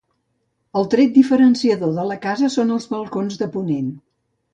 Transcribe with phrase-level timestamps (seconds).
[0.79, 3.93] El tret diferenciador de la casa són els balcons de ponent.